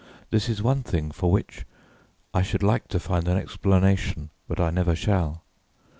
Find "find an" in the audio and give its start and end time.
2.99-3.37